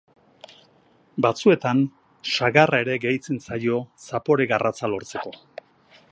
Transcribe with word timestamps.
Batzuetan, 1.25 1.83
sagarra 2.35 2.79
ere 2.85 2.97
gehitzen 3.05 3.39
zaio 3.49 3.77
zapore 4.07 4.47
garratza 4.53 4.91
lortzeko. 4.95 5.35